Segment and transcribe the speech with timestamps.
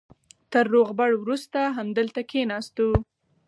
[0.51, 2.87] تر روغبړ وروسته همدلته کېناستو.